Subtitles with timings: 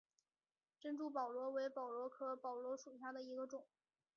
[0.79, 3.63] 珍珠宝螺为宝螺科宝螺属下的一个种。